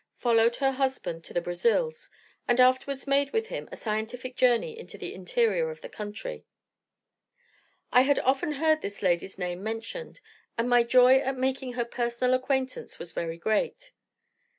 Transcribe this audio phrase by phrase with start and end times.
[0.17, 2.09] followed her husband to the Brazils,
[2.47, 6.43] and afterwards made with him a scientific journey into the interior of the country.
[7.91, 10.19] I had often heard this lady's name mentioned,
[10.57, 13.91] and my joy at making her personal acquaintance was very great.